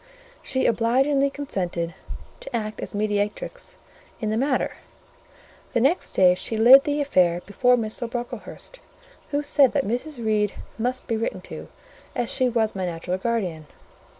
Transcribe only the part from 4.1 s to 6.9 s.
in the matter. The next day she laid